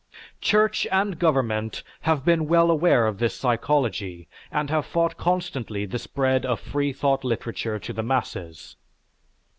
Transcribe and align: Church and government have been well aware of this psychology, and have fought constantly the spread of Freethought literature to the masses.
Church 0.41 0.87
and 0.91 1.19
government 1.19 1.83
have 2.09 2.25
been 2.25 2.47
well 2.47 2.71
aware 2.71 3.05
of 3.05 3.19
this 3.19 3.35
psychology, 3.35 4.27
and 4.51 4.71
have 4.71 4.87
fought 4.87 5.15
constantly 5.15 5.85
the 5.85 5.99
spread 5.99 6.43
of 6.43 6.59
Freethought 6.59 7.23
literature 7.23 7.77
to 7.77 7.93
the 7.93 8.01
masses. 8.01 8.77